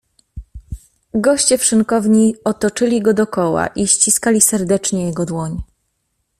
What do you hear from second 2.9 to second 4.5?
go dokoła i ściskali